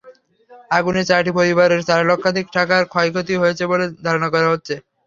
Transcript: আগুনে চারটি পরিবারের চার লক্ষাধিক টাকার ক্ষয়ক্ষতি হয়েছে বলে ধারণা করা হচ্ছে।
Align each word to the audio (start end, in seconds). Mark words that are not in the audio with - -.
আগুনে 0.71 1.01
চারটি 1.09 1.31
পরিবারের 1.37 1.81
চার 1.89 2.01
লক্ষাধিক 2.09 2.45
টাকার 2.55 2.83
ক্ষয়ক্ষতি 2.91 3.35
হয়েছে 3.37 3.63
বলে 3.71 3.85
ধারণা 4.05 4.27
করা 4.33 4.47
হচ্ছে। 4.53 4.73